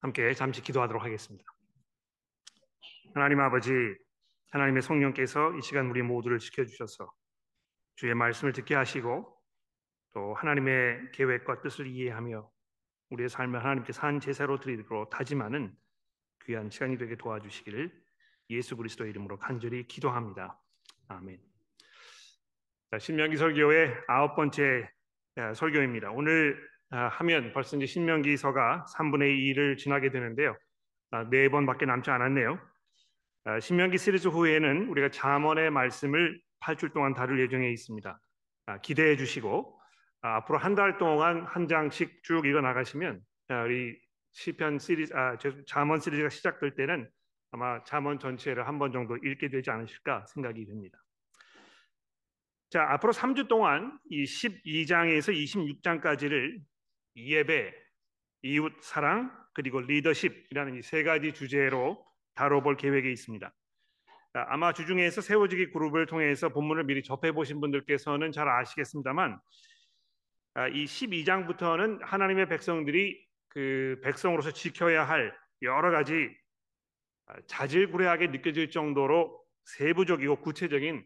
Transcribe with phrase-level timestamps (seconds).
[0.00, 1.44] 함께 잠시 기도하도록 하겠습니다.
[3.14, 3.70] 하나님 아버지,
[4.50, 7.12] 하나님의 성령께서 이 시간 우리 모두를 지켜주셔서
[7.96, 9.36] 주의 말씀을 듣게 하시고
[10.12, 12.50] 또 하나님의 계획과 뜻을 이해하며
[13.10, 15.76] 우리의 삶을 하나님께 산 제사로 드리도록 다짐하는
[16.46, 17.92] 귀한 시간이 되게 도와주시기를
[18.50, 20.58] 예수 그리스도 이름으로 간절히 기도합니다.
[21.08, 21.38] 아멘.
[22.90, 24.90] 자, 신명기 설교의 아홉 번째
[25.54, 26.10] 설교입니다.
[26.10, 30.56] 오늘 아, 하면 벌써 이제 신명기서가 3분의 2를 지나게 되는데요.
[31.12, 32.58] 아, 네 번밖에 남지 않았네요.
[33.44, 38.20] 아, 신명기 시리즈 후에는 우리가 잠언의 말씀을 8주 동안 다룰 예정에 있습니다.
[38.82, 39.80] 기대해 주시고
[40.20, 43.20] 앞으로 한 달 동안 한 장씩 쭉 읽어 나가시면
[43.64, 43.98] 우리
[44.32, 47.08] 시편 시리즈, 아, 잠언 시리즈가 시작될 때는
[47.52, 50.98] 아마 잠언 전체를 한 번 정도 읽게 되지 않으실까 생각이 듭니다.
[52.68, 56.58] 자, 앞으로 3주 동안 이 12장에서 26장까지를
[57.16, 57.74] 예배,
[58.42, 62.04] 이웃 사랑, 그리고 리더십이라는 이 세 가지 주제로
[62.34, 63.52] 다뤄볼 계획이 있습니다.
[64.32, 69.40] 아마 주중에서 세워지기 그룹을 통해서 본문을 미리 접해 보신 분들께서는 잘 아시겠습니다만
[70.54, 76.30] 아, 이 12장부터는 하나님의 백성들이 그 백성으로서 지켜야 할 여러 가지
[77.26, 81.04] 아, 자질구레하게 느껴질 정도로 세부적이고 구체적인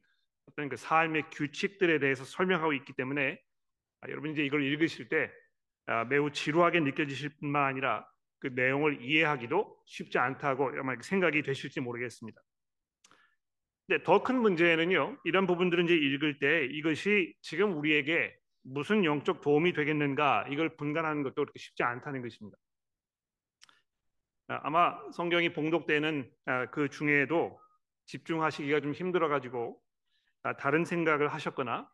[0.50, 3.40] 어떤 그 삶의 규칙들에 대해서 설명하고 있기 때문에
[4.02, 5.43] 아, 여러분 이제 이걸 읽으실 때 아,
[6.08, 8.06] 매우 지루하게 느껴지실 뿐만 아니라
[8.38, 12.40] 그 내용을 이해하기도 쉽지 않다고 생각이 되실지 모르겠습니다.
[13.86, 19.74] 근데 더 큰 문제는요, 이런 부분들은 이제 읽을 때 이것이 지금 우리에게 무슨 영적 도움이
[19.74, 22.56] 되겠는가 이걸 분간하는 것도 그렇게 쉽지 않다는 것입니다.
[24.48, 27.60] 아, 아마 성경이 봉독되는 아, 그 중에도
[28.06, 29.78] 집중하시기가 좀 힘들어 가지고
[30.58, 31.88] 다른 생각을 하셨거나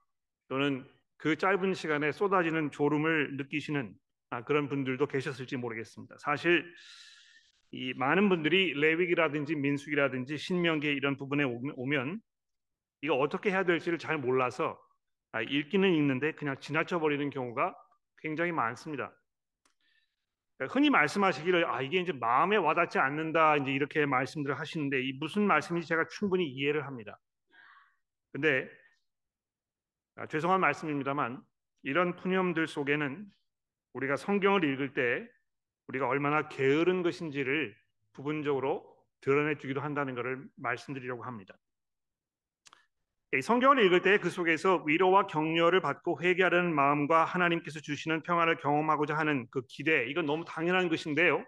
[0.49, 0.89] 또는
[1.21, 3.95] 그 짧은 시간에 쏟아지는 졸음을 느끼시는
[4.31, 6.17] 아, 그런 분들도 계셨을지 모르겠습니다.
[6.19, 6.65] 사실
[7.73, 12.21] 이 많은 분들이 레위기라든지 민수기라든지 신명기 이런 부분에 오면
[13.03, 14.81] 이거 어떻게 해야 될지를 잘 몰라서
[15.33, 17.75] 아, 읽기는 읽는데 그냥 지나쳐 버리는 경우가
[18.23, 19.15] 굉장히 많습니다.
[20.71, 25.87] 흔히 말씀하시기를 아 이게 이제 마음에 와닿지 않는다 이제 이렇게 말씀들을 하시는데 이 무슨 말씀인지
[25.87, 27.19] 제가 충분히 이해를 합니다.
[28.33, 28.69] 근데
[30.17, 31.43] 아, 죄송한 말씀입니다만
[31.83, 33.27] 이런 푸념들 속에는
[33.95, 35.27] 우리가 성경을 읽을 때
[35.89, 37.75] 우리가 얼마나 게으른 것인지를
[38.13, 41.55] 부분적으로 드러내 주기도 한다는 것을 말씀드리려고 합니다.
[43.43, 49.47] 성경을 읽을 때 그 속에서 위로와 격려를 받고 회개하려는 마음과 하나님께서 주시는 평안을 경험하고자 하는
[49.51, 51.45] 그 기대 이건 너무 당연한 것인데요.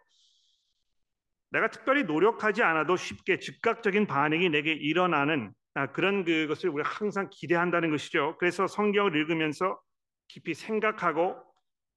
[1.51, 5.62] 내가 특별히 노력하지 않아도 쉽게 즉각적인 반응이 내게 일어나는 아,
[5.94, 8.37] 그런 그것을 우리가 항상 기대한다는 것이죠.
[8.38, 9.81] 그래서 성경을 읽으면서
[10.28, 11.37] 깊이 생각하고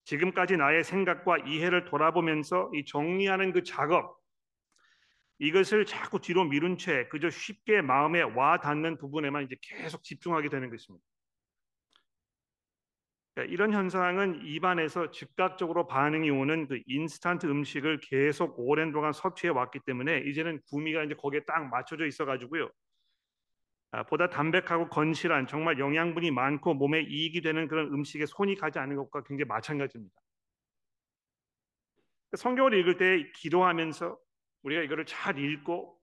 [0.06, 4.18] 지금까지 나의 생각과 이해를 돌아보면서 이 정리하는 그 작업
[5.40, 10.70] 이것을 자꾸 뒤로 미룬 채 그저 쉽게 마음에 와 닿는 부분에만 이제 계속 집중하게 되는
[10.70, 11.04] 것입니다.
[13.34, 19.80] 그러니까 이런 현상은 입안에서 즉각적으로 반응이 오는 그 인스턴트 음식을 계속 오랜 동안 섭취해 왔기
[19.86, 22.70] 때문에 이제는 구미가 이제 거기에 딱 맞춰져 있어 가지고요.
[23.96, 28.98] 아, 보다 담백하고 건실한 정말 영양분이 많고 몸에 이익이 되는 그런 음식에 손이 가지 않는
[28.98, 30.14] 것과 굉장히 마찬가지입니다.
[32.36, 34.20] 성경을 읽을 때 기도하면서
[34.64, 35.98] 우리가 이거를 잘 읽고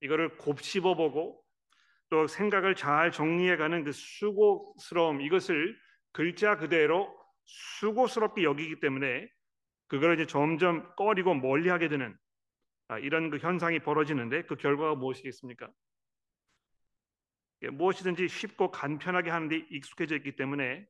[0.00, 1.40] 이거를 곱씹어 보고
[2.10, 5.78] 또 생각을 잘 정리해가는 그 수고스러움 이것을
[6.10, 9.28] 글자 그대로 수고스럽게 여기기 때문에
[9.86, 12.16] 그걸 이제 점점 꺼리고 멀리하게 되는
[12.88, 15.70] 아, 이런 그 현상이 벌어지는데 그 결과가 무엇이겠습니까?
[17.62, 20.86] 예, 무엇이든지 쉽고 간편하게 하는데 익숙해져 있기 때문에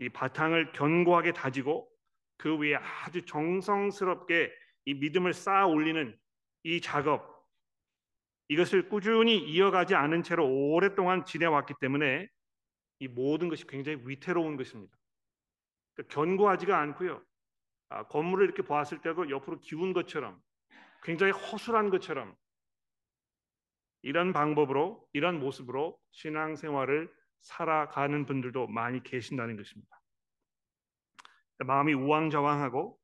[0.00, 1.88] 이 바탕을 견고하게 다지고
[2.36, 4.52] 그 위에 아주 정성스럽게
[4.86, 6.18] 이 믿음을 쌓아 올리는
[6.64, 7.36] 이 작업
[8.48, 12.28] 이것을 꾸준히 이어가지 않은 채로 오랫동안 지내왔기 때문에
[13.00, 14.96] 이 모든 것이 굉장히 위태로운 것입니다.
[15.94, 17.22] 그러니까 견고하지가 않고요.
[17.88, 20.40] 아, 건물을 이렇게 보았을 때도 옆으로 기운 것처럼
[21.02, 22.36] 굉장히 허술한 것처럼
[24.06, 30.00] 이런 방법으로 이런 모습으로 신앙생활을 살아가는 분들도 많이 계신다는 것입니다.
[31.58, 32.96] 마음이 우왕좌왕하고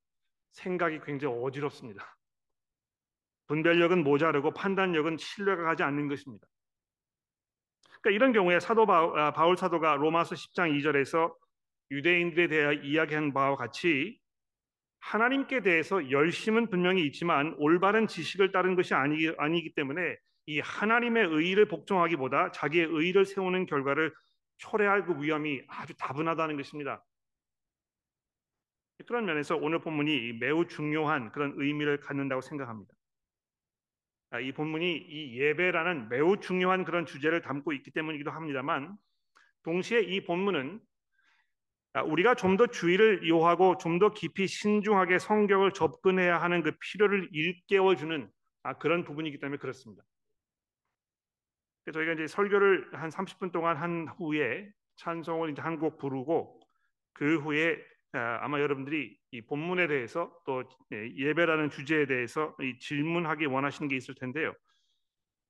[0.52, 2.16] 생각이 굉장히 어지럽습니다.
[3.48, 6.46] 분별력은 모자르고 판단력은 신뢰가 가지 않는 것입니다.
[8.00, 11.34] 그러니까 이런 경우에 사도 아, 바울 사도가 로마서 10장 2절에서
[11.90, 14.20] 유대인들에 대해 이야기한 바와 같이
[15.00, 20.16] 하나님께 대해서 열심은 분명히 있지만 올바른 지식을 따른 것이 아니, 아니기 때문에
[20.46, 24.12] 이 하나님의 의를 복종하기보다 자기의 의를 세우는 결과를
[24.58, 27.04] 초래할 그 위험이 아주 다분하다는 것입니다.
[29.06, 32.92] 그런 면에서 오늘 본문이 매우 중요한 그런 의미를 갖는다고 생각합니다.
[34.30, 38.96] 아, 이 본문이 이 예배라는 매우 중요한 그런 주제를 담고 있기 때문이기도 합니다만
[39.64, 40.80] 동시에 이 본문은
[41.94, 47.28] 아, 우리가 좀 더 주의를 요하고 좀 더 깊이 신중하게 성경을 접근해야 하는 그 필요를
[47.32, 48.30] 일깨워 주는
[48.62, 50.02] 아, 그런 부분이기 때문에 그렇습니다.
[51.90, 56.60] 저희가 이제 설교를 한 30분 동안 한 후에 찬송을 이제 한 곡 부르고
[57.14, 57.78] 그 후에
[58.12, 64.54] 아마 여러분들이 이 본문에 대해서 또 예, 예배라는 주제에 대해서 질문하기 원하시는 게 있을 텐데요.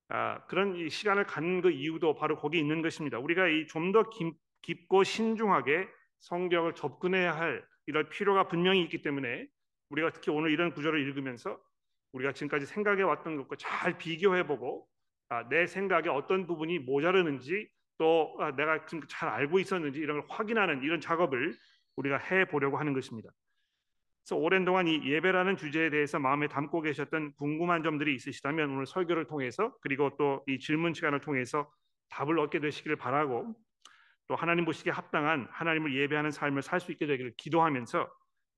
[0.09, 3.19] 아, 그런 이 시간을 갖는 그 이유도 바로 거기 있는 것입니다.
[3.19, 4.11] 우리가 이좀더
[4.63, 5.89] 깊고 신중하게
[6.21, 9.47] 성경을 접근해야 할 이럴 필요가 분명히 있기 때문에
[9.91, 11.59] 우리가 특히 오늘 이런 구절을 읽으면서
[12.13, 14.92] 우리가 지금까지 생각해 왔던 것과 잘 비교해보고 아,
[15.49, 17.69] 내 생각에 어떤 부분이 모자르는지
[17.99, 21.55] 또 아, 내가 지금 잘 알고 있었는지 이런 걸 확인하는 이런 작업을
[21.97, 23.31] 우리가 해 보려고 하는 것입니다.
[24.25, 29.27] 그래서 오랜 동안 이 예배라는 주제에 대해서 마음에 담고 계셨던 궁금한 점들이 있으시다면 오늘 설교를
[29.27, 31.71] 통해서 그리고 또 이 질문 시간을 통해서
[32.11, 33.55] 답을 얻게 되시기를 바라고
[34.29, 38.09] 또 하나님 보시기에 합당한 하나님을 예배하는 삶을 살 수 있게 되기를 기도하면서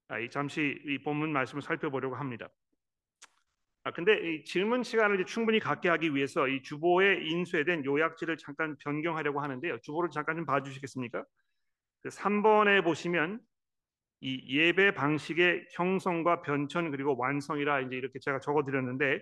[0.09, 2.49] 아, 잠시 이 본문 말씀을 살펴보려고 합니다.
[3.85, 9.41] 아 근데 이 질문 시간을 충분히 갖게 하기 위해서 이 주보에 인쇄된 요약지를 잠깐 변경하려고
[9.41, 9.79] 하는데요.
[9.83, 11.23] 주보를 잠깐 좀 봐주시겠습니까?
[12.07, 13.41] 3번에 그 보시면
[14.23, 19.21] 이 예배 방식의 형성과 변천 그리고 완성이라 이제 이렇게 제가 적어드렸는데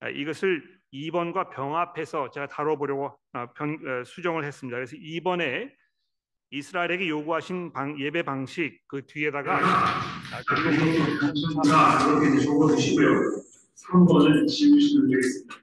[0.00, 0.62] 아, 이것을
[0.92, 4.76] 2번과 병합해서 제가 다뤄보려고 아, 어, 수정을 했습니다.
[4.76, 5.72] 그래서 2번에
[6.50, 13.47] 이스라엘에게 요구하신 방, 예배 방식 그 뒤에다가 아, 그리고 이렇게 적어주시고요.
[13.86, 15.56] 3번을 지우시면 되겠습니다.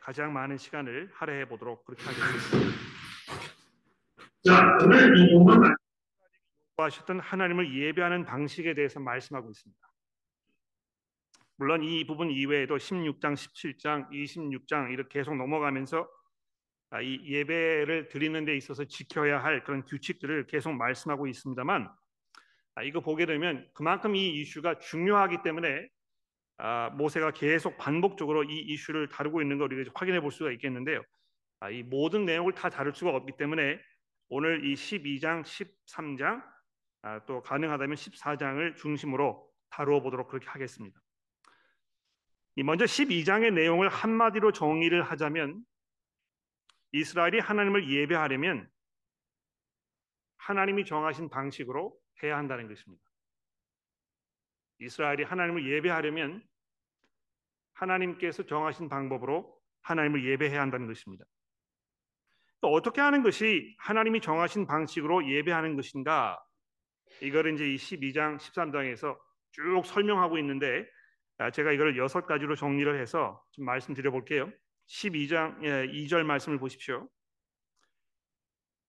[0.00, 2.70] 가장 많은 시간을 할애해 보도록 그렇게 하겠습니다.
[4.44, 5.74] 자, 오늘 이 본문
[6.76, 9.90] 하셨던 하나님을 예배하는 방식에 대해서 말씀하고 있습니다.
[11.56, 16.08] 물론 이 부분 이외에도 16장, 17장, 26장 이렇게 계속 넘어가면서
[16.88, 21.99] 아, 이 예배를 드리는 데 있어서 지켜야 할 그런 규칙들을 계속 말씀하고 있습니다만 아,
[22.82, 25.88] 이거 보게 되면 그만큼 이 이슈가 중요하기 때문에
[26.58, 31.02] 아, 모세가 계속 반복적으로 이 이슈를 다루고 있는 걸 우리가 확인해 볼 수가 있겠는데요.
[31.72, 33.78] 이 모든 내용을 다 다룰 수가 없기 때문에
[34.28, 36.42] 오늘 이 12장, 13장
[37.26, 40.98] 또 가능하다면 14장을 중심으로 다루어 보도록 그렇게 하겠습니다.
[42.64, 45.64] 먼저 12장의 내용을 한마디로 정의를 하자면
[46.92, 48.68] 이스라엘이 하나님을 예배하려면
[50.38, 53.02] 하나님이 정하신 방식으로 해야 한다는 것입니다.
[54.78, 56.42] 이스라엘이 하나님을 예배하려면
[57.74, 61.24] 하나님께서 정하신 방법으로 하나님을 예배해야 한다는 것입니다.
[62.60, 66.38] 또 어떻게 하는 것이 하나님이 정하신 방식으로 예배하는 것인가?
[67.22, 69.18] 이거를 이제 이 12장, 13장에서
[69.52, 70.86] 쭉 설명하고 있는데
[71.38, 74.52] 아, 제가 이걸 여섯 가지로 정리를 해서 좀 말씀드려 볼게요.
[74.88, 77.08] 12장 2절 예, 말씀을 보십시오.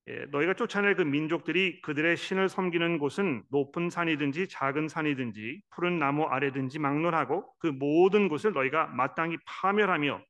[0.07, 6.23] 예, 너희가 쫓아낼 그 민족들이 그들의 신을 섬기는 곳은 높은 산이든지 작은 산이든지 푸른 나무
[6.25, 10.21] 아래든지 막론하고 그 모든 곳을 너희가 마땅히 파멸하며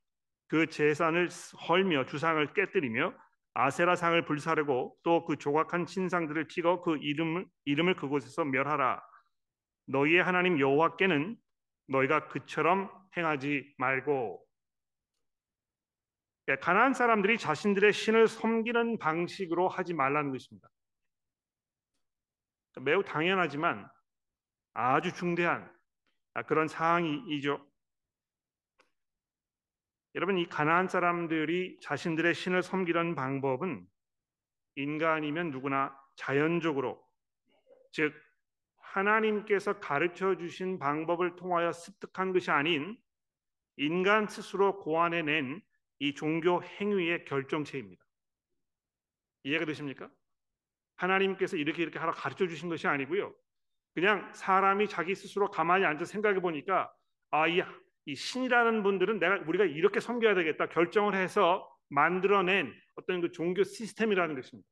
[0.47, 1.29] 그 재산을
[1.69, 3.13] 헐며 주상을 깨뜨리며
[3.53, 9.01] 아세라상을 불사르고 또 그 조각한 신상들을 찍어 그 이름을 이름을 그곳에서 멸하라.
[9.87, 11.37] 너희의 하나님 여호와께는
[11.87, 14.50] 너희가 그처럼 행하지 말고 예,
[16.59, 20.69] 가난한 사람들이 자신들의 신을 섬기는 방식으로 하지 말라는 것입니다.
[22.81, 23.87] 매우 당연하지만
[24.73, 25.71] 아주 중대한
[26.47, 27.65] 그런 사항이죠.
[30.15, 33.85] 여러분 이 가난한 사람들이 자신들의 신을 섬기는 방법은
[34.75, 37.01] 인간이면 누구나 자연적으로
[37.91, 38.13] 즉
[38.77, 42.97] 하나님께서 가르쳐 주신 방법을 통하여 습득한 것이 아닌
[43.77, 45.61] 인간 스스로 고안해낸
[46.01, 48.03] 이 종교 행위의 결정체입니다.
[49.43, 50.09] 이해가 되십니까?
[50.95, 53.35] 하나님께서 이렇게 이렇게 하라 가르쳐 주신 것이 아니고요.
[53.93, 56.91] 그냥 사람이 자기 스스로 가만히 앉아 생각해 보니까
[57.29, 57.61] 아, 이,
[58.05, 64.33] 이 신이라는 분들은 내가 우리가 이렇게 섬겨야 되겠다 결정을 해서 만들어낸 어떤 그 종교 시스템이라는
[64.33, 64.67] 것입니다.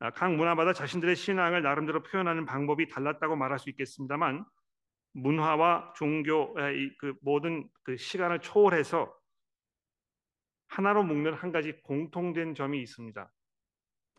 [0.00, 4.44] 아, 각 문화마다 자신들의 신앙을 나름대로 표현하는 방법이 달랐다고 말할 수 있겠습니다만
[5.16, 9.14] 문화와 종교의 그 모든 그 시간을 초월해서
[10.68, 13.32] 하나로 묶는 한 가지 공통된 점이 있습니다.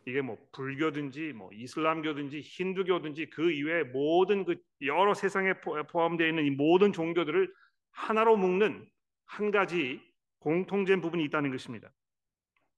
[0.06, 6.50] 이게 뭐 불교든지 뭐 이슬람교든지 힌두교든지 그 이외의 모든 그 여러 세상에 포함되어 있는 이
[6.50, 7.52] 모든 종교들을
[7.92, 8.88] 하나로 묶는
[9.26, 10.00] 한 가지
[10.40, 11.92] 공통된 부분이 있다는 것입니다.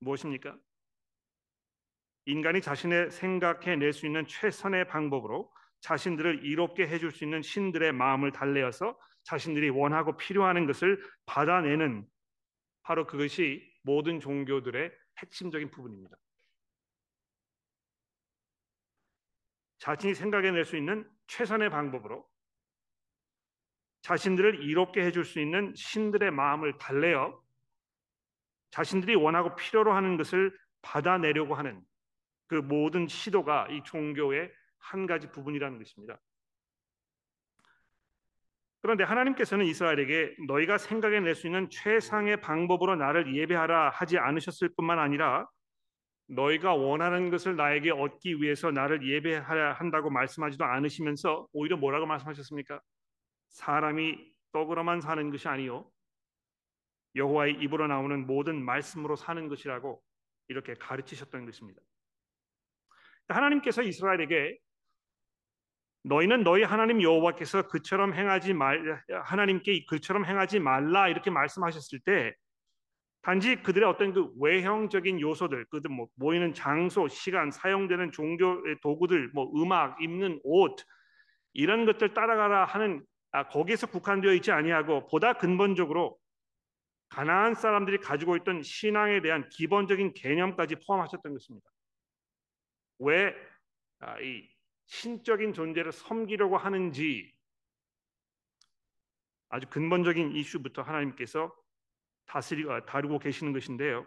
[0.01, 0.59] 무엇입니까?
[2.27, 5.51] 인간이 자신의 생각해낼 수 있는 최선의 방법으로
[5.81, 12.07] 자신들을 이롭게 해줄 수 있는 신들의 마음을 달래어서 자신들이 원하고 필요하는 것을 받아내는
[12.83, 16.17] 바로 그것이 모든 종교들의 핵심적인 부분입니다.
[19.79, 22.29] 자신이 생각해낼 수 있는 최선의 방법으로
[24.03, 27.41] 자신들을 이롭게 해줄 수 있는 신들의 마음을 달래어
[28.71, 31.83] 자신들이 원하고 필요로 하는 것을 받아내려고 하는
[32.47, 36.21] 그 모든 시도가 이 종교의 한 가지 부분이라는 것입니다.
[38.83, 45.47] 그런데 하나님께서는 이스라엘에게 너희가 생각해낼 수 있는 최상의 방법으로 나를 예배하라 하지 않으셨을 뿐만 아니라
[46.29, 52.81] 너희가 원하는 것을 나에게 얻기 위해서 나를 예배하라 한다고 말씀하지도 않으시면서 오히려 뭐라고 말씀하셨습니까?
[53.49, 55.91] 사람이 떡으로만 사는 것이 아니요
[57.17, 60.01] 여호와의 입으로 나오는 모든 말씀으로 사는 것이라고
[60.49, 61.83] 이렇게 가르치셨던 것입니다.
[63.29, 64.59] 하나님께서 이스라엘에게
[66.03, 72.35] 너희는 너희 하나님 여호와께서 그처럼 행하지 말 하나님께 그처럼 행하지 말라 이렇게 말씀하셨을 때
[73.23, 79.51] 단지 그들의 어떤 그 외형적인 요소들, 그들 뭐 모이는 장소, 시간, 사용되는 종교의 도구들, 뭐
[79.57, 80.77] 음악, 입는 옷
[81.53, 86.19] 이런 것들 따라가라 하는 아, 거기에서 국한되어 있지 아니하고 보다 근본적으로
[87.11, 91.69] 가나안 사람들이 가지고 있던 신앙에 대한 기본적인 개념까지 포함하셨던 것입니다.
[93.01, 93.33] 왜이
[94.01, 94.17] 아,
[94.91, 97.33] 신적인 존재를 섬기려고 하는지
[99.49, 101.55] 아주 근본적인 이슈부터 하나님께서
[102.27, 104.05] 다스리고 아, 다루고 계시는 것인데요.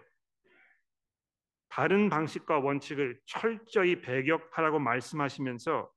[1.70, 5.90] 다른 방식과 원칙을 철저히 배격하라고 말씀하시면서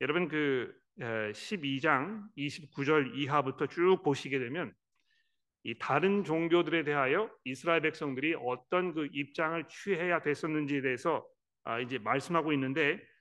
[0.00, 4.74] 여러분 그 12장 29절 이하부터 쭉 보시게 되면
[5.64, 11.26] 이 다른 종교들에 대하여 이스라엘 백성들이 어떤 그 입장을 취해야 됐었는지에 대해서
[11.64, 13.15] 아, 이제 말씀하고 있는데 아,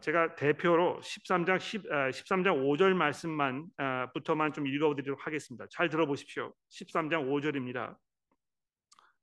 [0.00, 3.66] 제가 대표로 13장 10, 13장 5절 말씀만
[4.12, 5.66] 부터만 좀 읽어드리도록 하겠습니다.
[5.70, 6.52] 잘 들어보십시오.
[6.70, 7.96] 13장 5절입니다.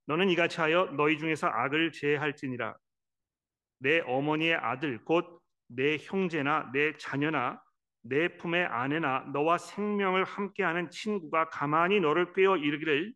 [0.08, 2.76] 너는 이같이 하여 너희 중에서 악을 제할지니라
[3.80, 7.62] 내 어머니의 아들 곧 내 형제나 내 자녀나
[8.04, 13.14] 내 품의 아내나 너와 생명을 함께하는 친구가 가만히 너를 꿰어 이르기를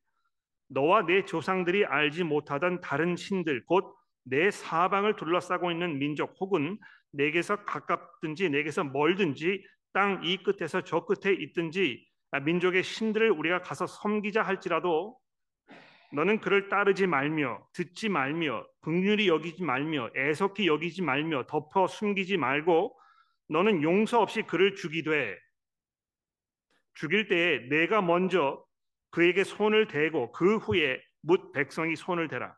[0.69, 3.96] 너와 내 조상들이 알지 못하던 다른 신들 곧
[4.29, 6.77] 내 사방을 둘러싸고 있는 민족 혹은
[7.12, 12.05] 내게서 가깝든지 내게서 멀든지 땅 이 끝에서 저 끝에 있든지
[12.45, 15.17] 민족의 신들을 우리가 가서 섬기자 할지라도
[16.13, 22.95] 너는 그를 따르지 말며 듣지 말며 긍휼히 여기지 말며 애석히 여기지 말며 덮어 숨기지 말고
[23.48, 25.38] 너는 용서 없이 그를 죽이되
[26.93, 28.63] 죽일 때에 내가 먼저
[29.12, 32.55] 그에게 손을 대고 그 후에 묻 백성이 손을 대라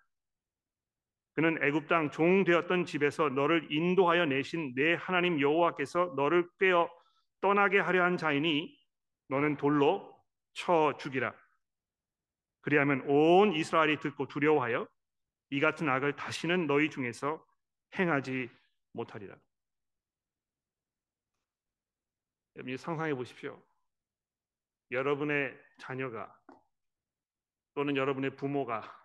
[1.34, 6.90] 그는 애굽 땅 종 되었던 집에서 너를 인도하여 내신 내 하나님 여호와께서 너를 빼어
[7.40, 8.78] 떠나게 하려 한 자이니
[9.30, 10.14] 너는 돌로
[10.54, 11.34] 쳐 죽이라
[12.62, 14.88] 그리하면 온 이스라엘이 듣고 두려워하여
[15.50, 17.44] 이 같은 악을 다시는 너희 중에서
[17.98, 18.50] 행하지
[18.94, 19.36] 못하리라.
[22.56, 23.62] 여러분 상상해 보십시오.
[24.92, 26.38] 여러분의 자녀가
[27.74, 29.01] 또는 여러분의 부모가 아,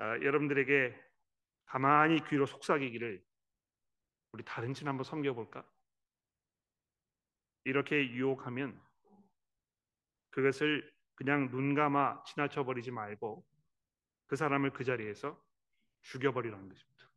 [0.00, 0.98] 여러분들에게
[1.66, 3.22] 가만히 귀로 속삭이기를
[4.32, 5.64] 우리 다른 신 한번 섬겨볼까?
[7.64, 8.80] 이렇게 유혹하면
[10.30, 13.44] 그것을 그냥 눈 감아 지나쳐 버리지 말고
[14.26, 15.38] 그 사람을 그 자리에서
[16.02, 17.10] 죽여버리라는 것입니다.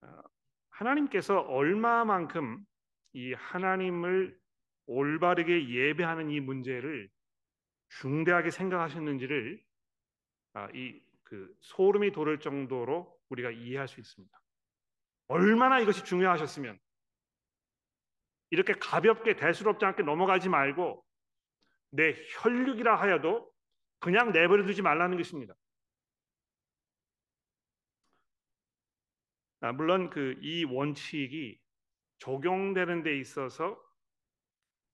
[0.00, 0.22] 아,
[0.70, 2.64] 하나님께서 얼마만큼
[3.12, 4.38] 이 하나님을
[4.86, 7.08] 올바르게 예배하는 이 문제를
[7.88, 9.64] 중대하게 생각하셨는지를
[10.54, 14.40] 아, 이그 소름이 돋을 정도로 우리가 이해할 수 있습니다.
[15.28, 16.78] 얼마나 이것이 중요하셨으면
[18.50, 21.04] 이렇게 가볍게 대수롭지 않게 넘어가지 말고
[21.90, 23.50] 내 혈육이라 하여도
[23.98, 25.54] 그냥 내버려 두지 말라는 것입니다.
[29.60, 31.60] 아, 물론 그 이 원칙이
[32.18, 33.82] 적용되는 데 있어서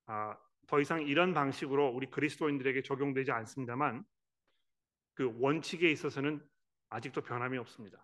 [0.07, 0.37] 아,
[0.73, 4.07] 더 이상 이런 방식으로 우리 그리스도인들에게 적용되지 않습니다만
[5.12, 6.43] 그 원칙에 있어서는
[6.88, 8.02] 아직도 변함이 없습니다.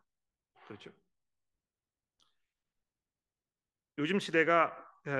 [0.66, 0.90] 그렇죠?
[3.96, 4.76] 요즘 시대가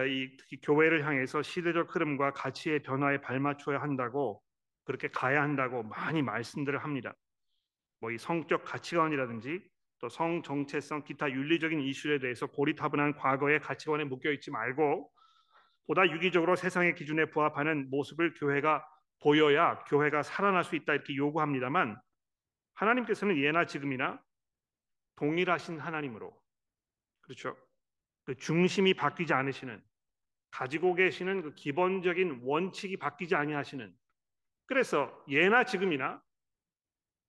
[0.07, 4.43] 이 교회를 향해서 시대적 흐름과 가치의 변화에 발맞춰야 한다고
[4.85, 7.15] 그렇게 가야 한다고 많이 말씀들을 합니다.
[8.03, 9.67] 뭐 이 성적 가치관이라든지
[10.01, 15.11] 또 성 정체성 기타 윤리적인 이슈에 대해서 고리타분한 과거의 가치관에 묶여 있지 말고
[15.89, 18.87] 보다 유기적으로 세상의 기준에 부합하는 모습을 교회가
[19.21, 22.01] 보여야 교회가 살아날 수 있다 이렇게 요구합니다만
[22.75, 24.23] 하나님께서는 예나 지금이나
[25.17, 26.39] 동일하신 하나님으로
[27.23, 27.57] 그렇죠.
[28.25, 29.83] 그 중심이 바뀌지 않으시는
[30.51, 33.93] 가지고 계시는 그 기본적인 원칙이 바뀌지 아니하시는
[34.67, 36.23] 그래서 예나 지금이나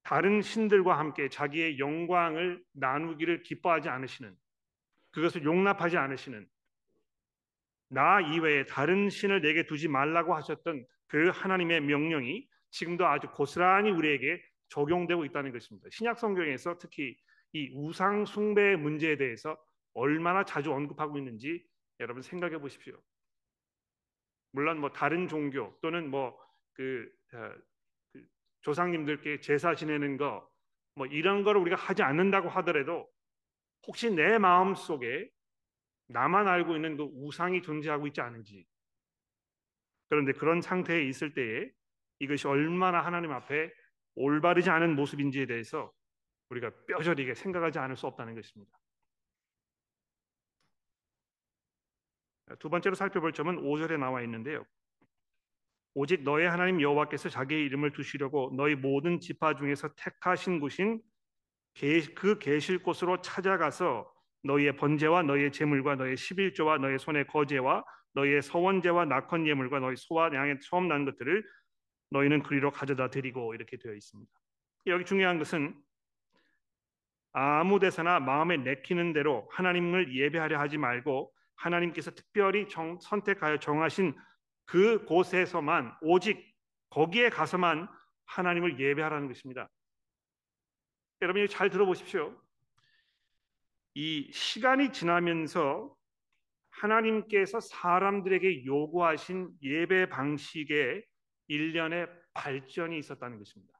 [0.03, 4.35] 다른 신들과 함께 자기의 영광을 나누기를 기뻐하지 않으시는
[5.11, 6.47] 그것을 용납하지 않으시는
[7.89, 14.41] 나 이외에 다른 신을 내게 두지 말라고 하셨던 그 하나님의 명령이 지금도 아주 고스란히 우리에게
[14.69, 15.87] 적용되고 있다는 것입니다.
[15.91, 17.17] 신약 성경에서 특히
[17.53, 19.57] 이 우상 숭배의 문제에 대해서
[19.93, 21.63] 얼마나 자주 언급하고 있는지
[21.99, 23.01] 여러분 생각해 보십시오.
[24.51, 27.51] 물론 뭐 다른 종교 또는 뭐그 어,
[28.13, 28.23] 그
[28.61, 30.49] 조상님들께 제사 지내는 거
[30.99, 33.07] 뭐 이런 거를 우리가 하지 않는다고 하더라도
[33.87, 35.29] 혹시 내 마음 속에
[36.09, 38.65] 나만 알고 있는 그 우상이 존재하고 있지 않은지
[40.09, 41.71] 그런데 그런 상태에 있을 때에
[42.19, 43.71] 이것이 얼마나 하나님 앞에
[44.15, 45.93] 올바르지 않은 모습인지에 대해서
[46.49, 48.77] 우리가 뼈저리게 생각하지 않을 수 없다는 것입니다.
[52.57, 54.65] 두 번째로 살펴볼 점은 5절에 나와 있는데요.
[55.93, 61.01] 오직 너의 하나님 여호와께서 자기의 이름을 두시려고 너희 모든 지파 중에서 택하신 곳인
[62.15, 64.11] 그 계실 곳으로 찾아가서
[64.43, 70.33] 너희의 번제와 너희의 제물과 너희의 십일조와 너희의 손의 거제와 너희의 서원제와 낙헌 예물과 너희 소와
[70.33, 71.43] 양의 처음 난 것들을
[72.11, 74.31] 너희는 그리로 가져다 드리고 이렇게 되어 있습니다.
[74.87, 75.75] 여기 중요한 것은
[77.31, 84.15] 아무 데서나 마음에 내키는 대로 하나님을 예배하려 하지 말고 하나님께서 특별히 정, 선택하여 정하신
[84.65, 86.43] 그 곳에서만 오직
[86.89, 87.87] 거기에 가서만
[88.25, 89.69] 하나님을 예배하라는 것입니다.
[91.21, 92.35] 여러분이 잘 들어보십시오.
[93.95, 95.95] 이 시간이 지나면서
[96.71, 101.03] 하나님께서 사람들에게 요구하신 예배 방식에
[101.47, 103.73] 일련의 발전이 있었다는 것입니다.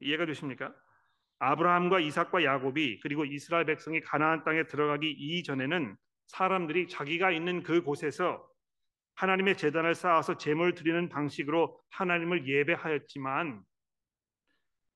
[0.00, 0.74] 이해가 되십니까?
[1.40, 8.46] 아브라함과 이삭과 야곱이 그리고 이스라엘 백성이 가나안 땅에 들어가기 이전에는 사람들이 자기가 있는 그 곳에서
[9.14, 13.62] 하나님의 재단을 쌓아서 제물 드리는 방식으로 하나님을 예배하였지만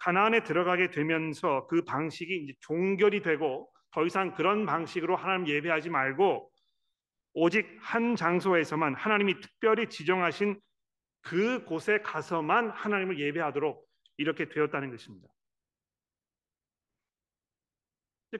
[0.04, 6.52] 가나안에 들어가게 되면서 그 방식이 이제 종결이 되고 더 이상 그런 방식으로 하나님 예배하지 말고
[7.32, 10.60] 오직 한 장소에서만 하나님이 특별히 지정하신
[11.22, 13.82] 그 곳에 가서만 하나님을 예배하도록
[14.18, 15.26] 이렇게 되었다는 것입니다.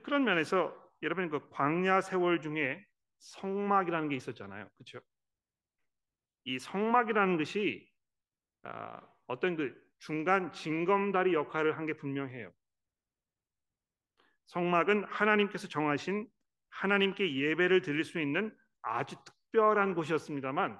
[0.03, 2.85] 그런 면에서 여러분 그 광야 세월 중에
[3.17, 4.69] 성막이라는 게 있었잖아요.
[4.77, 4.99] 그렇죠?
[6.43, 7.89] 이 성막이라는 것이
[8.61, 12.51] 아, 어떤 그 중간 징검다리 역할을 한 게 분명해요.
[14.47, 16.27] 성막은 하나님께서 정하신
[16.69, 20.79] 하나님께 예배를 드릴 수 있는 아주 특별한 곳이었습니다만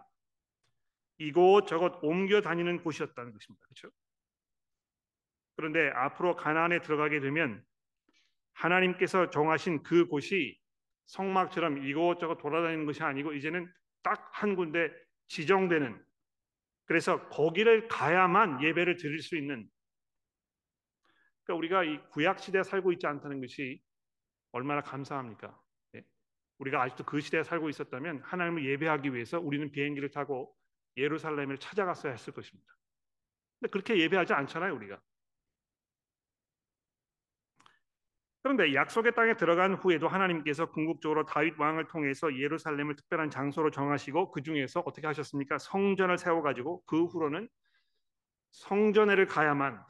[1.17, 3.65] 이곳 저곳 옮겨 다니는 곳이었다는 것입니다.
[3.65, 3.95] 그렇죠?
[5.55, 7.63] 그런데 앞으로 가나안에 들어가게 되면
[8.53, 10.57] 하나님께서 정하신 그 곳이
[11.07, 13.71] 성막처럼 이곳저곳 돌아다니는 것이 아니고 이제는
[14.03, 14.91] 딱 한 군데
[15.27, 16.03] 지정되는
[16.85, 19.69] 그래서 거기를 가야만 예배를 드릴 수 있는
[21.43, 23.81] 그러니까 우리가 이 구약 시대에 살고 있지 않다는 것이
[24.51, 25.59] 얼마나 감사합니까?
[25.95, 26.03] 예.
[26.59, 30.55] 우리가 아직도 그 시대에 살고 있었다면 하나님을 예배하기 위해서 우리는 비행기를 타고
[30.97, 32.75] 예루살렘을 찾아갔어야 했을 것입니다.
[33.59, 35.01] 근데 그렇게 예배하지 않잖아요, 우리가.
[38.45, 44.43] 그런데 약속의 땅에 들어간 후에도 하나님께서 궁극적으로 다윗 왕을 통해서 예루살렘을 특별한 장소로 정하시고 그
[44.43, 45.57] 중에서 어떻게 하셨습니까?
[45.57, 47.49] 성전을 세워 가지고 그 후로는
[48.51, 49.83] 성전에를 가야만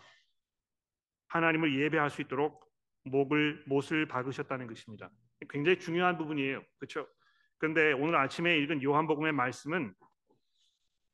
[1.28, 2.66] 하나님을 예배할 수 있도록
[3.04, 5.10] 목을 못을 박으셨다는 것입니다.
[5.50, 6.64] 굉장히 중요한 부분이에요.
[6.80, 7.10] 그렇죠?
[7.58, 9.94] 그런데 오늘 아침에 읽은 요한복음의 말씀은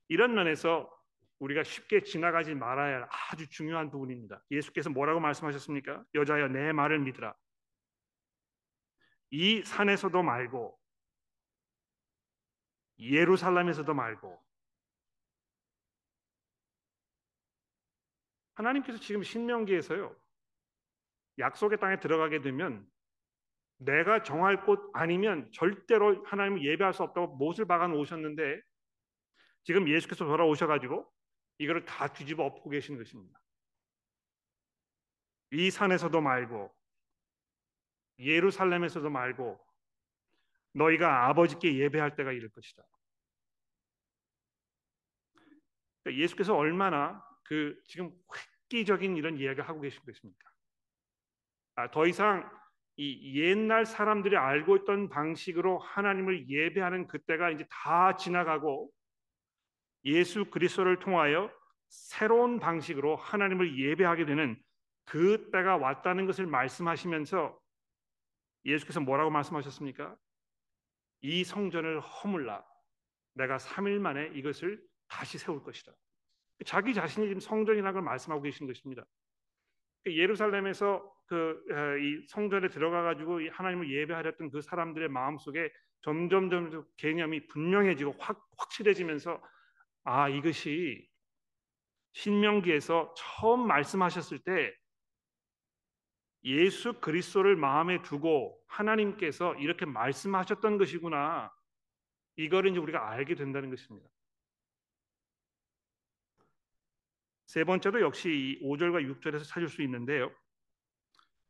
[0.09, 0.95] 이런 면에서
[1.41, 4.43] 우리가 쉽게 지나가지 말아야 할 아주 중요한 부분입니다.
[4.51, 6.05] 예수께서 뭐라고 말씀하셨습니까?
[6.13, 7.35] 여자여 내 말을 믿으라.
[9.31, 10.79] 이 산에서도 말고
[12.99, 14.39] 예루살렘에서도 말고
[18.53, 20.15] 하나님께서 지금 신명기에서요.
[21.39, 22.87] 약속의 땅에 들어가게 되면
[23.77, 28.61] 내가 정할 곳 아니면 절대로 하나님을 예배할 수 없다고 못을 박아 놓으셨는데
[29.63, 31.11] 지금 예수께서 돌아오셔가지고
[31.61, 33.39] 이거를 다 뒤집어 엎고 계신 것입니다.
[35.51, 36.73] 이 산에서도 말고
[38.17, 39.59] 예루살렘에서도 말고
[40.73, 42.83] 너희가 아버지께 예배할 때가 이를 것이다.
[46.03, 48.11] 그러니까 예수께서 얼마나 그 지금
[48.65, 50.49] 획기적인 이런 이야기를 하고 계신 것입니까?
[51.75, 52.49] 아, 더 이상
[52.95, 58.91] 이 옛날 사람들이 알고 있던 방식으로 하나님을 예배하는 그때가 이제 다 지나가고
[60.05, 61.51] 예수 그리스도를 통하여
[61.89, 64.61] 새로운 방식으로 하나님을 예배하게 되는
[65.05, 67.59] 그 때가 왔다는 것을 말씀하시면서
[68.65, 70.15] 예수께서 뭐라고 말씀하셨습니까?
[71.21, 72.63] 이 성전을 허물라
[73.33, 75.91] 내가 3일 만에 이것을 다시 세울 것이다.
[76.65, 79.03] 자기 자신이 지금 성전이라는 걸 말씀하고 계신 것입니다.
[80.03, 81.63] 그 예루살렘에서 그
[82.01, 88.45] 이 성전에 들어가 가지고 하나님을 예배하렸던 그 사람들의 마음 속에 점점 점점 개념이 분명해지고 확
[88.57, 89.41] 확실해지면서
[90.03, 91.07] 아 이것이
[92.13, 94.73] 신명기에서 처음 말씀하셨을 때
[96.43, 101.51] 예수 그리스도를 마음에 두고 하나님께서 이렇게 말씀하셨던 것이구나.
[102.37, 104.09] 이거를 이제 우리가 알게 된다는 것입니다.
[107.45, 110.31] 세 번째도 역시 5절과 6절에서 찾을 수 있는데요.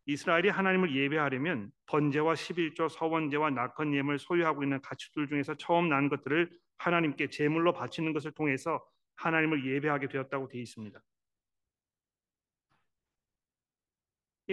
[0.08, 6.50] 이스라엘이 하나님을 예배하려면 번제와 11조, 서원제와 낙헌 예물 소유하고 있는 가축들 중에서 처음 난 것들을
[6.82, 8.84] 하나님께 제물로 바치는 것을 통해서
[9.16, 11.00] 하나님을 예배하게 되었다고 되어 있습니다.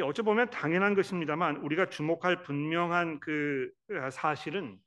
[0.04, 3.72] 어찌 보면 당연한 것입니다만 우리가 주목할 분명한 그
[4.12, 4.78] 사실은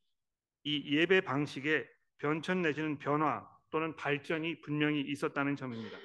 [0.63, 1.85] 이 예배 방식의
[2.19, 5.97] 변천 내지는 변화 또는 발전이 분명히 있었다는 점입니다.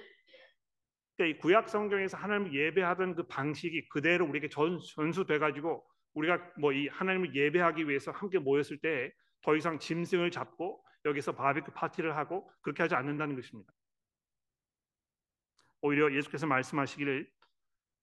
[1.17, 6.73] 그러니까 이 구약 성경에서 하나님을 예배하던 그 방식이 그대로 우리에게 전, 전수돼 가지고 우리가 뭐
[6.73, 9.13] 이 하나님을 예배하기 위해서 함께 모였을 때
[9.47, 13.73] 더 이상 짐승을 잡고 여기서 바비큐 파티를 하고 그렇게 하지 않는다는 것입니다.
[15.81, 17.31] 오히려 예수께서 말씀하시기를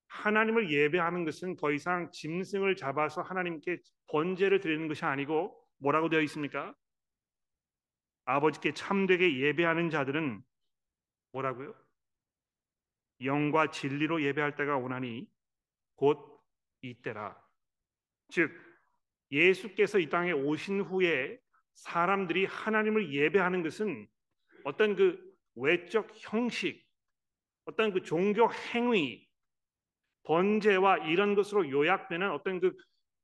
[0.07, 6.73] 하나님을 예배하는 것은 더 이상 짐승을 잡아서 하나님께 번제를 드리는 것이 아니고 뭐라고 되어 있습니까?
[8.25, 10.41] 아버지께 참되게 예배하는 자들은
[11.33, 11.75] 뭐라고요?
[13.21, 15.27] 영과 진리로 예배할 때가 오나니
[15.95, 16.41] 곧
[16.81, 17.37] 이때라.
[18.29, 18.51] 즉
[19.31, 21.42] 예수께서 이 땅에 오신 후에
[21.75, 24.07] 사람들이 하나님을 예배하는 것은
[24.63, 25.19] 어떤 그
[25.55, 26.85] 외적 형식,
[27.65, 29.27] 어떤 그 종교 행위,
[30.23, 32.75] 번제와 이런 것으로 요약되는 어떤 그,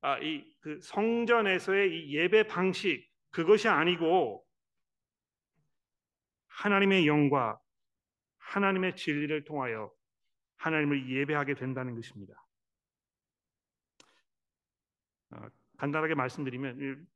[0.02, 4.46] 아, 이, 그 성전에서의 이 예배 방식 그것이 아니고
[6.48, 7.60] 하나님의 영과
[8.38, 9.92] 하나님의 진리를 통하여
[10.58, 12.34] 하나님을 예배하게 된다는 것입니다.
[15.32, 17.08] 어, 간단하게 말씀드리면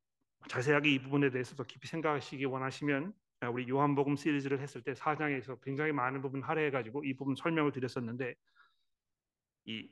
[0.47, 5.60] 자세하게 이 부분에 대해서 더 깊이 생각하시기 원하시면 아, 우리 요한복음 시리즈를 했을 때 4장에서
[5.62, 8.36] 굉장히 많은 부분 할애해 가지고 이 부분 설명을 드렸었는데
[9.65, 9.89] 이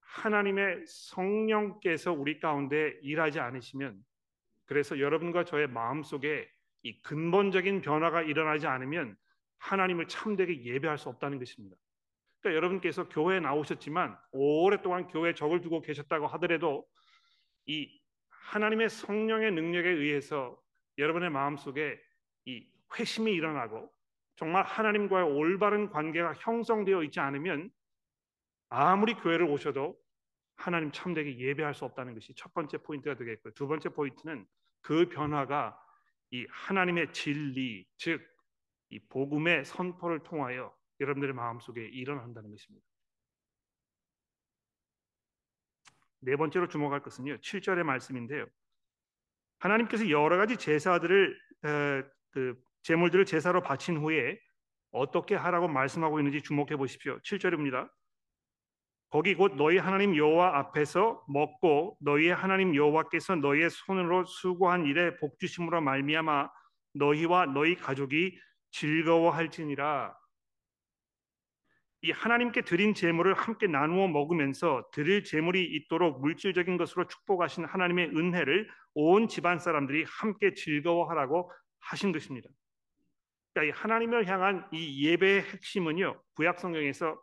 [0.00, 4.04] 하나님의 성령께서 우리 가운데 일하지 않으시면
[4.66, 6.48] 그래서 여러분과 저의 마음 속에
[6.82, 9.16] 이 근본적인 변화가 일어나지 않으면
[9.58, 11.76] 하나님을 참되게 예배할 수 없다는 것입니다.
[12.40, 16.86] 그러니까 여러분께서 교회에 나오셨지만 오랫동안 교회에 적을 두고 계셨다고 하더라도
[17.66, 18.01] 이
[18.42, 20.60] 하나님의 성령의 능력에 의해서
[20.98, 22.00] 여러분의 마음 속에
[22.44, 22.66] 이
[22.98, 23.90] 회심이 일어나고
[24.36, 27.70] 정말 하나님과의 올바른 관계가 형성되어 있지 않으면
[28.68, 29.98] 아무리 교회를 오셔도
[30.56, 33.52] 하나님 참되게 예배할 수 없다는 것이 첫 번째 포인트가 되겠고요.
[33.54, 34.46] 두 번째 포인트는
[34.80, 35.78] 그 변화가
[36.30, 38.32] 이 하나님의 진리, 즉
[38.92, 42.86] 이 복음의 선포를 통하여 여러분들의 마음속에 일어난다는 것입니다.
[46.22, 47.38] 네 번째로 주목할 것은요.
[47.38, 48.46] 7절의 말씀인데요.
[49.58, 54.38] 하나님께서 여러 가지 제사들을 에, 그 제물들을 제사로 바친 후에
[54.92, 57.18] 어떻게 하라고 말씀하고 있는지 주목해 보십시오.
[57.20, 57.88] 7절입니다.
[59.10, 65.38] 거기 곧 너희 하나님 여호와 앞에서 먹고 너희의 하나님 여호와께서 너희의 손으로 수고한 일에 복
[65.38, 66.48] 주심으로 말미암아
[66.94, 68.38] 너희와 너희 가족이
[68.70, 70.16] 즐거워할지니라.
[72.04, 78.68] 이 하나님께 드린 제물을 함께 나누어 먹으면서 드릴 제물이 있도록 물질적인 것으로 축복하신 하나님의 은혜를
[78.94, 82.50] 온 집안 사람들이 함께 즐거워하라고 하신 것입니다.
[83.52, 87.20] 그러니까 이 하나님을 향한 이 예배의 핵심은요 구약 성경에서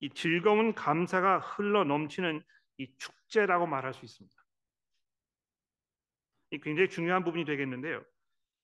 [0.00, 2.42] 이 즐거운 감사가 흘러 넘치는
[2.76, 4.36] 이 축제라고 말할 수 있습니다.
[6.52, 8.02] 이 굉장히 중요한 부분이 되겠는데요.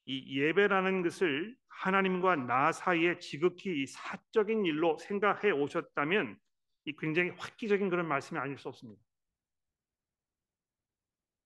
[0.06, 6.38] 이 예배라는 것을 하나님과 나 사이에 지극히 사적인 일로 생각해 오셨다면
[6.84, 9.02] 이 굉장히 획기적인 그런 말씀이 아닐 수 없습니다.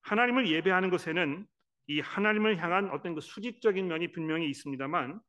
[0.03, 1.47] 하나님을 예배하는 것에는
[1.87, 5.21] 이 하나님을 향한 어떤 그 수직적인 면이 분명히 있습니다만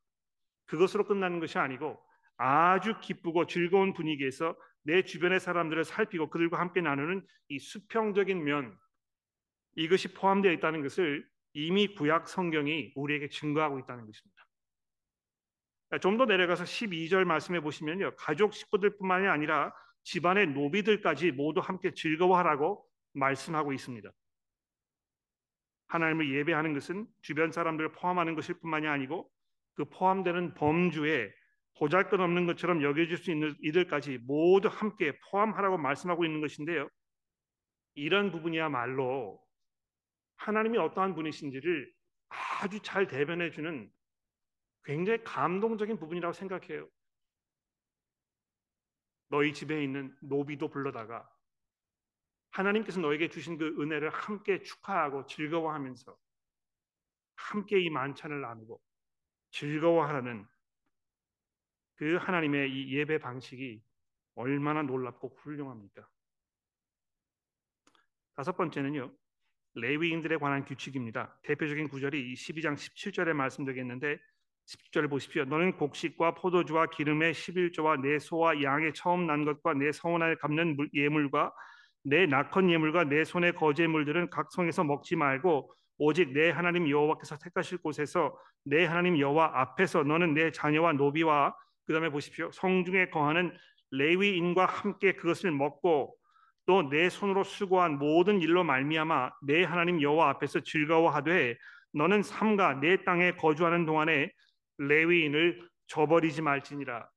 [0.66, 2.00] 그것으로 끝나는 것이 아니고
[2.38, 8.78] 아주 기쁘고 즐거운 분위기에서 내 주변의 사람들을 살피고 그들과 함께 나누는 이 수평적인 면
[9.76, 14.48] 이것이 포함되어 있다는 것을 이미 구약 성경이 우리에게 증거하고 있다는 것입니다.
[16.02, 18.16] 좀 더 내려가서 12절 말씀해 보시면요.
[18.16, 24.10] 가족 식구들뿐만이 아니라 집안의 노비들까지 모두 함께 즐거워하라고 말씀하고 있습니다.
[25.88, 29.30] 하나님을 예배하는 것은 주변 사람들을 포함하는 것일 뿐만이 아니고
[29.74, 31.30] 그 포함되는 범주에
[31.78, 36.90] 보잘것없는 것처럼 여겨질 수 있는 이들까지 모두 함께 포함하라고 말씀하고 있는 것인데요.
[37.96, 39.42] 이런 부분이야말로
[40.42, 41.94] 하나님이 어떠한 분이신지를
[42.30, 43.92] 아주 잘 대변해 주는
[44.84, 46.90] 굉장히 감동적인 부분이라고 생각해요.
[49.30, 51.30] 너희 집에 있는 노비도 불러다가
[52.50, 56.18] 하나님께서 너에게 주신 그 은혜를 함께 축하하고 즐거워하면서
[57.36, 58.82] 함께 이 만찬을 나누고
[59.52, 60.48] 즐거워하라는
[61.96, 63.82] 그 하나님의 이 예배 방식이
[64.34, 66.10] 얼마나 놀랍고 훌륭합니까?
[68.34, 69.21] 다섯 번째는요.
[69.76, 71.38] 레위인들에 관한 규칙입니다.
[71.44, 74.18] 대표적인 구절이 12장 17절에 말씀드리겠는데
[74.68, 75.46] 10절 보십시오.
[75.46, 81.54] 너는 곡식과 포도주와 기름의 11조와 내 소와 양의 처음 난 것과 내 성원에 갚는 예물과
[82.04, 87.80] 내 낙헌 예물과 내 손의 거제물들은 각 성에서 먹지 말고 오직 내 하나님 여호와께서 택하실
[87.80, 91.56] 곳에서 내 하나님 여호와 앞에서 너는 내 자녀와 노비와
[91.86, 92.50] 그다음에 보십시오.
[92.52, 93.56] 성중에 거하는
[93.92, 96.16] 레위인과 함께 그것을 먹고
[96.72, 101.58] 또 내 손으로 수고한 모든 일로 말미암아 내 하나님 여호와 앞에서 즐거워하되
[101.92, 104.32] 너는 삼가 내 땅에 거주하는 동안에
[104.78, 107.10] 레위인을 저버리지 말지니라.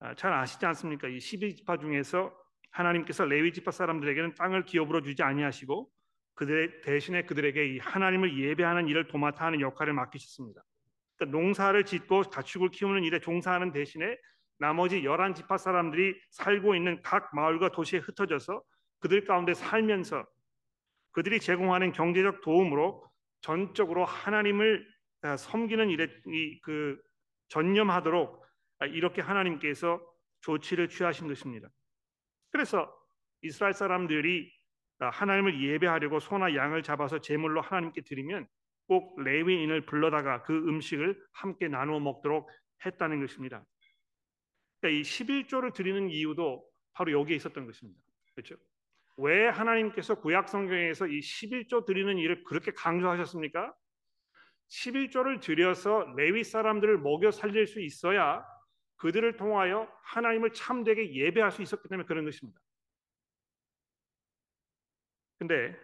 [0.00, 1.06] 아, 잘 아시지 않습니까?
[1.06, 2.36] 이 12지파 중에서
[2.72, 5.88] 하나님께서 레위 지파 사람들에게는 땅을 기업으로 주지 아니하시고
[6.34, 10.60] 그들 대신에 그들에게 이 하나님을 예배하는 일을 도맡아 하는 역할을 맡기셨습니다.
[11.16, 14.18] 그러니까 농사를 짓고 가축을 키우는 일에 종사하는 대신에
[14.58, 18.62] 나머지 열한 지파 사람들이 살고 있는 각 마을과 도시에 흩어져서
[19.00, 20.26] 그들 가운데 살면서
[21.12, 23.06] 그들이 제공하는 경제적 도움으로
[23.40, 24.86] 전적으로 하나님을
[25.22, 26.08] 아, 섬기는 일에
[26.62, 27.00] 그
[27.48, 28.44] 전념하도록
[28.78, 30.00] 아, 이렇게 하나님께서
[30.40, 31.68] 조치를 취하신 것입니다.
[32.50, 32.92] 그래서
[33.42, 34.52] 이스라엘 사람들이
[34.98, 38.46] 아, 하나님을 예배하려고 소나 양을 잡아서 제물로 하나님께 드리면
[38.86, 42.50] 꼭 레위인을 불러다가 그 음식을 함께 나누어 먹도록
[42.84, 43.64] 했다는 것입니다.
[44.80, 48.00] 그러니까 이 11조를 드리는 이유도 바로 여기에 있었던 것입니다.
[48.34, 48.56] 그렇죠?
[49.18, 53.74] 왜 하나님께서 구약 성경에서 이 11조 드리는 일을 그렇게 강조하셨습니까?
[54.68, 58.44] 11조를 드려서 레위 사람들을 먹여 살릴 수 있어야
[58.96, 62.60] 그들을 통하여 하나님을 참되게 예배할 수 있었기 때문에 그런 것입니다.
[65.38, 65.78] 근데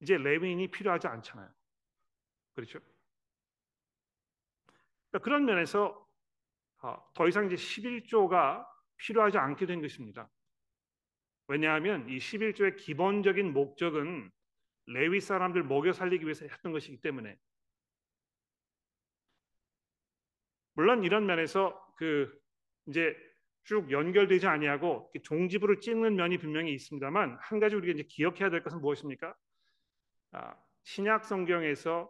[0.00, 1.50] 이제 레위인이 필요하지 않잖아요.
[2.54, 2.80] 그렇죠?
[5.10, 6.05] 그러니까 그런 면에서 어,
[7.14, 8.66] 더 이상 이제 11조가
[8.98, 10.30] 필요하지 않게 된 것입니다.
[11.48, 14.30] 왜냐하면 이 11조의 기본적인 목적은
[14.86, 17.36] 레위 사람들 먹여 살리기 위해서 했던 것이기 때문에
[20.74, 22.32] 물론 이런 면에서 그
[22.86, 23.16] 이제
[23.64, 28.80] 쭉 연결되지 아니하고 종지부를 찍는 면이 분명히 있습니다만 한 가지 우리가 이제 기억해야 될 것은
[28.80, 29.34] 무엇입니까?
[30.32, 32.08] 아, 신약 성경에서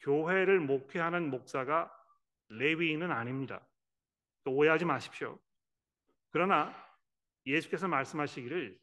[0.00, 1.90] 교회를 목회하는 목사가
[2.50, 3.66] 레위인은 아닙니다.
[4.46, 5.38] 오해하지 마십시오.
[6.30, 6.74] 그러나
[7.46, 8.78] 예수께서 말씀하시기를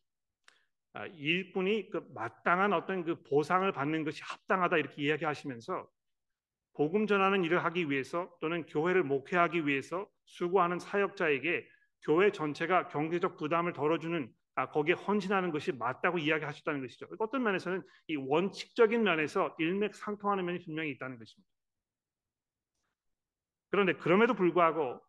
[0.93, 5.87] 아, 일꾼이 그 마땅한 어떤 그 보상을 받는 것이 합당하다 이렇게 이야기하시면서
[6.73, 11.67] 복음 전하는 일을 하기 위해서 또는 교회를 목회하기 위해서 수고하는 사역자에게
[12.03, 17.07] 교회 전체가 경제적 부담을 덜어주는 아, 거기에 헌신하는 것이 맞다고 이야기하셨다는 것이죠.
[17.19, 21.47] 어떤 면에서는 이 원칙적인 면에서 일맥상통하는 면이 분명히 있다는 것입니다.
[23.69, 24.99] 그런데 그럼에도 불구하고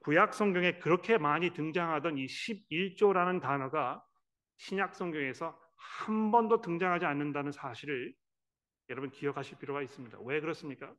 [0.00, 4.04] 구약 성경에 그렇게 많이 등장하던 이 11조라는 단어가
[4.56, 8.14] 신약 성경에서 한 번도 등장하지 않는다는 사실을
[8.88, 10.18] 여러분 기억하실 필요가 있습니다.
[10.22, 10.94] 왜 그렇습니까?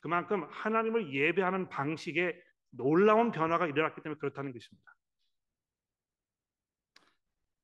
[0.00, 2.40] 그만큼 하나님을 예배하는 방식에
[2.70, 4.94] 놀라운 변화가 일어났기 때문에 그렇다는 것입니다.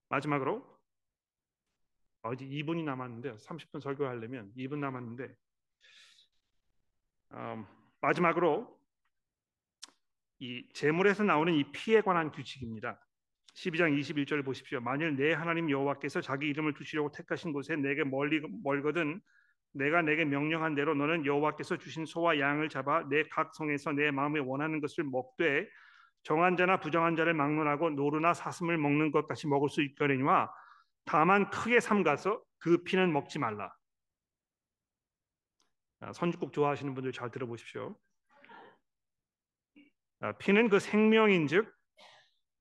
[0.09, 0.81] 마지막으로
[2.23, 5.35] 어, 이제 2분이 남았는데 30분 설교하려면 2분 남았는데
[7.33, 7.67] 음,
[8.01, 8.80] 마지막으로
[10.41, 12.99] 이 제물에서 나오는 이 피에 관한 규칙입니다.
[13.55, 14.81] 12장 21절 보십시오.
[14.81, 19.21] 만일 내 하나님 여호와께서 자기 이름을 두시려고 택하신 곳에 내게 멀리 멀거든
[19.73, 24.41] 내가 내게 명령한 대로 너는 여호와께서 주신 소와 양을 잡아 내 각 성에서 내 마음에
[24.41, 25.69] 원하는 것을 먹되
[26.23, 30.53] 정한 자나 부정한 자를 막론하고 노루나 사슴을 먹는 것 같이 먹을 수 있거니와
[31.05, 33.73] 다만 크게 삼가서 그 피는 먹지 말라.
[36.15, 37.97] 선주국 좋아하시는 분들 잘 들어보십시오.
[40.39, 41.73] 피는 그 생명인즉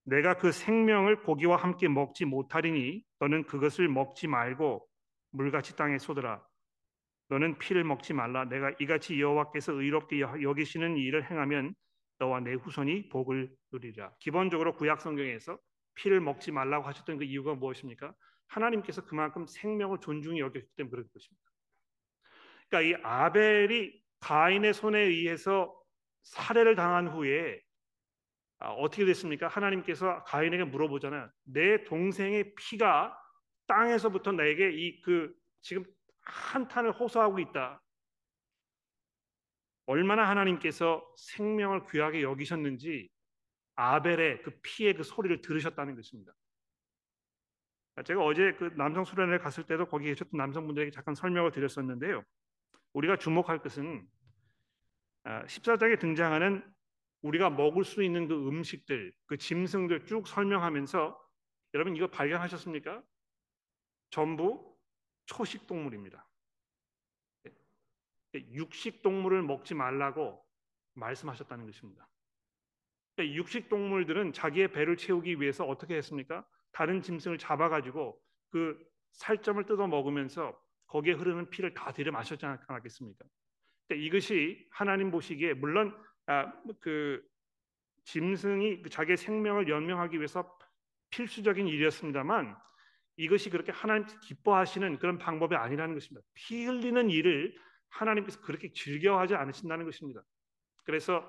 [0.06, 4.88] 내가 그 생명을 고기와 함께 먹지 못하리니 너는 그것을 먹지 말고
[5.32, 6.43] 물같이 땅에 쏟으라.
[7.30, 8.45] 너는 피를 먹지 말라.
[8.45, 11.76] 내가 이같이 여호와께서 의롭게 여기시는 일을 행하면
[12.17, 14.12] 너와 내 후손이 복을 누리라.
[14.19, 15.58] 기본적으로 구약 성경에서
[15.93, 18.13] 피를 먹지 말라고 하셨던 그 이유가 무엇입니까?
[18.48, 21.43] 하나님께서 그만큼 생명을 존중히 여겼기 때문에 그럴 것입니다.
[22.67, 25.79] 그러니까 이 아벨이 가인의 손에 의해서
[26.24, 27.62] 살해를 당한 후에
[28.60, 29.48] 아, 어떻게 됐습니까?
[29.48, 31.30] 하나님께서 가인에게 물어보잖아요.
[31.46, 33.18] 내 동생의 피가
[33.68, 35.84] 땅에서부터 내게 이 그 지금
[36.22, 37.82] 한탄을 호소하고 있다.
[39.86, 43.10] 얼마나 하나님께서 생명을 귀하게 여기셨는지
[43.76, 46.34] 아벨의 그 피의 그 소리를 들으셨다는 것입니다.
[48.06, 52.24] 제가 어제 그 남성 수련회에 갔을 때도 거기 계셨던 남성분들에게 잠깐 설명을 드렸었는데요.
[52.94, 54.08] 우리가 주목할 것은
[55.26, 56.64] 14장에 아, 등장하는
[57.22, 61.20] 우리가 먹을 수 있는 그 음식들, 그 짐승들 쭉 설명하면서
[61.74, 63.04] 여러분 이거 발견하셨습니까?
[64.10, 64.78] 전부
[65.26, 66.26] 초식 동물입니다.
[68.34, 70.44] 육식 동물을 먹지 말라고
[70.94, 72.08] 말씀하셨다는 것입니다.
[73.20, 76.48] 육식 동물들은 자기의 배를 채우기 위해서 어떻게 했습니까?
[76.72, 78.80] 다른 짐승을 잡아가지고 그
[79.12, 83.26] 살점을 뜯어 먹으면서 거기에 흐르는 피를 다 들여 마셨지 않았겠습니까?
[83.95, 85.95] 이것이 하나님 보시기에 물론
[86.28, 87.21] 아, 그
[88.06, 90.58] 짐승이 그 자기의 생명을 연명하기 위해서
[91.10, 92.56] 필수적인 일이었습니다만
[93.17, 96.25] 이것이 그렇게 하나님 기뻐하시는 그런 방법이 아니라는 것입니다.
[96.34, 97.56] 피 흘리는 일을
[97.89, 100.21] 하나님께서 그렇게 즐겨하지 않으신다는 것입니다.
[100.86, 101.23] 그래서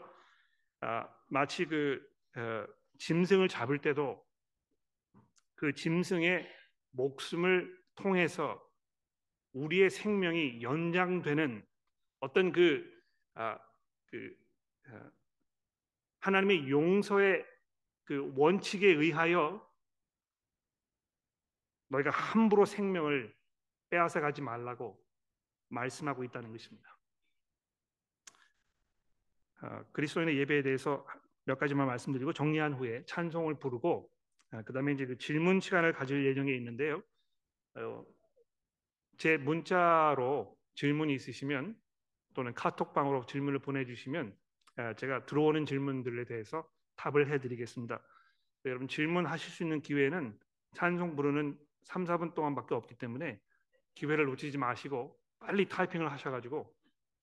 [0.81, 2.01] 아, 마치 그
[2.37, 2.65] 어,
[2.99, 4.23] 짐승을 잡을 때도
[5.55, 6.49] 그 짐승의
[6.93, 8.63] 목숨을 통해서
[9.53, 11.65] 우리의 생명이 연장되는
[12.21, 12.85] 어떤 그,
[13.35, 13.59] 아,
[14.07, 14.37] 그
[14.89, 15.11] 아,
[16.21, 17.45] 하나님의 용서의
[18.05, 19.67] 그 원칙에 의하여
[21.89, 23.35] 너희가 함부로 생명을
[23.89, 25.03] 빼앗아 가지 말라고
[25.69, 26.99] 말씀하고 있다는 것입니다.
[29.63, 31.07] 아, 그리스도인의 예배에 대해서
[31.45, 34.11] 몇 가지만 말씀드리고 정리한 후에 찬송을 부르고
[34.53, 37.03] 아, 그다음에 이제 그 질문 시간을 가질 예정에 있는데요.
[37.75, 38.05] 어,
[39.17, 41.81] 제 문자로 질문이 있으시면
[42.35, 44.37] 또는 카톡방으로 질문을 보내주시면
[44.77, 48.01] 아, 제가 들어오는 질문들에 대해서 답을 해드리겠습니다.
[48.67, 50.39] 여러분 질문하실 수 있는 기회는
[50.75, 53.41] 찬송 부르는 3, 4분 동안밖에 없기 때문에
[53.95, 56.73] 기회를 놓치지 마시고 빨리 타이핑을 하셔가지고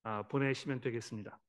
[0.04, 1.40] 아, 보내시면 되겠습니다.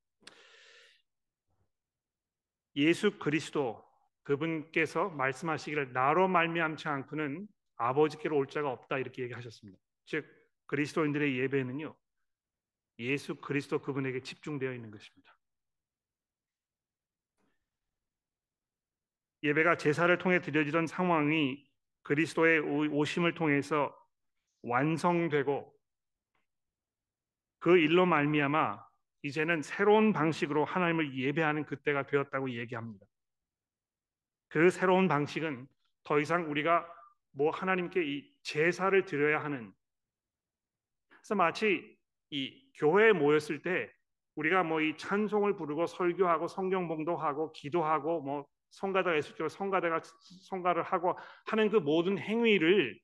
[2.77, 3.85] 예수 그리스도
[4.23, 9.79] 그분께서 말씀하시기를 나로 말미암지 않고는 아버지께로 올 자가 없다 이렇게 얘기하셨습니다.
[10.05, 10.27] 즉
[10.67, 11.95] 그리스도인들의 예배는요
[12.99, 15.37] 예수 그리스도 그분에게 집중되어 있는 것입니다.
[19.43, 21.65] 예배가 제사를 통해 드려지던 상황이
[22.03, 23.95] 그리스도의 오심을 통해서
[24.63, 25.75] 완성되고
[27.61, 28.85] 그 일로 말미암아
[29.23, 33.07] 이제는 새로운 방식으로 하나님을 예배하는 그때가 되었다고 얘기합니다.
[34.49, 35.69] 그 새로운 방식은
[36.05, 36.89] 더 이상 우리가
[37.33, 39.73] 뭐 하나님께 이 제사를 드려야 하는
[41.11, 41.98] 그래서 마치
[42.31, 43.91] 이 교회에 모였을 때
[44.37, 50.01] 우리가 뭐 이 찬송을 부르고 설교하고 성경 봉독하고 기도하고 뭐 성가대가 있을 때 성가대가
[50.49, 52.99] 성가를 하고 하는 그 모든 행위를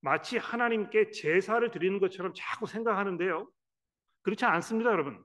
[0.00, 3.48] 마치 하나님께 제사를 드리는 것처럼 자꾸 생각하는데요.
[4.22, 5.24] 그렇지 않습니다, 여러분.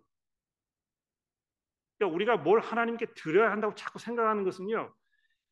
[1.98, 4.94] 그러니까 우리가 뭘 하나님께 드려야 한다고 자꾸 생각하는 것은요.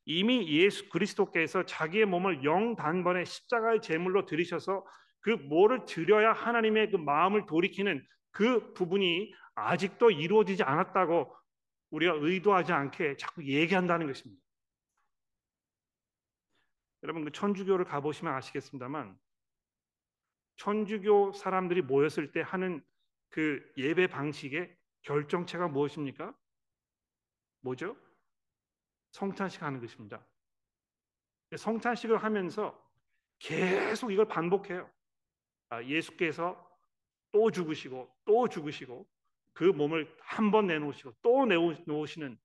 [0.06, 4.86] 이미 예수 그리스도께서 자기의 몸을 영 단번에 십자가의 제물로 드리셔서
[5.20, 11.34] 그 뭐를 드려야 하나님의 그 마음을 돌이키는 그 부분이 아직도 이루어지지 않았다고
[11.90, 14.40] 우리가 의도하지 않게 자꾸 얘기한다는 것입니다.
[17.02, 19.18] 여러분 그 천주교를 가보시면 아시겠습니다만
[20.56, 22.84] 천주교 사람들이 모였을 때 하는
[23.28, 26.34] 그 예배 방식의 결정체가 무엇입니까?
[27.60, 27.96] 뭐죠?
[29.12, 30.26] 성찬식 하는 것입니다.
[31.56, 32.78] 성찬식을 하면서
[33.38, 34.90] 계속 이걸 반복해요.
[35.70, 36.56] 아, 예수께서
[37.32, 39.06] 또 죽으시고 또 죽으시고
[39.52, 42.38] 그 몸을 한 번 내놓으시고 또 내놓으시는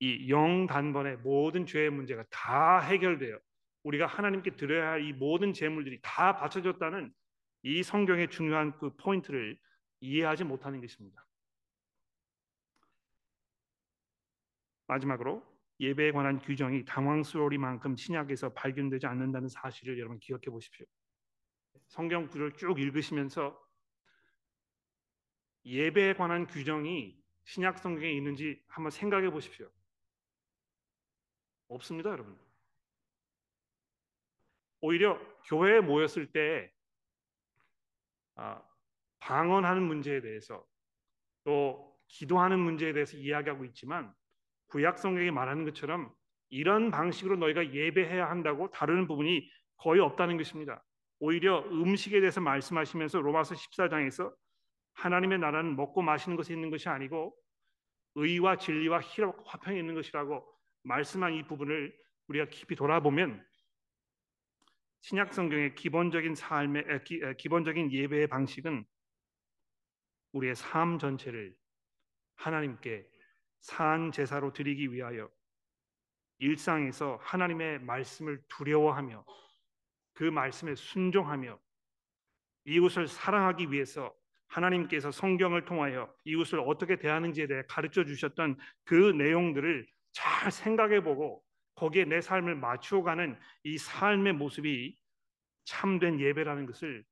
[0.00, 3.38] 이 영 단번에 모든 죄의 문제가 다 해결돼요.
[3.84, 7.12] 우리가 하나님께 드려야 할 이 모든 재물들이 다 바쳐졌다는
[7.64, 9.58] 이 성경의 중요한 그 포인트를
[10.00, 11.24] 이해하지 못하는 것입니다.
[14.88, 15.42] 마지막으로
[15.80, 20.86] 예배에 관한 규정이 당황스러우리만큼 신약에서 발견되지 않는다는 사실을 여러분 기억해 보십시오.
[21.86, 23.60] 성경 구절을 쭉 읽으시면서
[25.64, 29.70] 예배에 관한 규정이 신약 성경에 있는지 한번 생각해 보십시오.
[31.68, 32.38] 없습니다, 여러분.
[34.80, 36.72] 오히려 교회에 모였을 때
[38.34, 38.62] 아,
[39.20, 40.66] 방언하는 문제에 대해서
[41.44, 44.12] 또 기도하는 문제에 대해서 이야기하고 있지만
[44.66, 46.12] 구약 성경이 말하는 것처럼
[46.48, 50.84] 이런 방식으로 너희가 예배해야 한다고 다루는 부분이 거의 없다는 것입니다.
[51.24, 54.34] 오히려 음식에 대해서 말씀하시면서 로마서 14장에서
[54.94, 57.32] 하나님의 나라는 먹고 마시는 것에 있는 것이 아니고
[58.16, 60.44] 의와 진리와 희락과 화평에 있는 것이라고
[60.82, 61.96] 말씀한 이 부분을
[62.26, 63.40] 우리가 깊이 돌아보면
[65.02, 68.84] 신약 성경의 기본적인 삶의 기, 기본적인 예배의 방식은
[70.32, 71.54] 우리의 삶 전체를
[72.34, 73.06] 하나님께
[73.60, 75.30] 산 제사로 드리기 위하여
[76.38, 79.24] 일상에서 하나님의 말씀을 두려워하며
[80.14, 81.58] 그 말씀에 순종하며
[82.64, 84.14] 이웃을 사랑하기 위해서
[84.46, 91.42] 하나님께서 성경을 통하여 이웃을 어떻게 대하는지에 대해 가르쳐 주셨던 그 내용들을 잘 생각해 보고
[91.74, 95.00] 거기에 내 삶을 맞추어 가는 이 삶의 모습이
[95.64, 97.04] 참된 예배라는 것을